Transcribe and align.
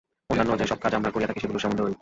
অন্যান্য 0.31 0.51
যে-সব 0.59 0.79
কাজ 0.83 0.91
আমরা 0.99 1.13
করিয়া 1.13 1.29
থাকি, 1.29 1.39
সেগুলি 1.41 1.59
সম্বন্ধেও 1.63 1.85
ঐরূপ। 1.85 1.89